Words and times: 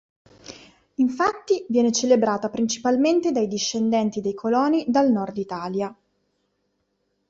Infatti 0.95 1.63
viene 1.69 1.91
celebrata 1.91 2.49
principalmente 2.49 3.31
dai 3.31 3.45
discendenti 3.47 4.19
dei 4.19 4.33
coloni 4.33 4.83
dal 4.87 5.11
nord 5.11 5.37
Italia. 5.37 5.95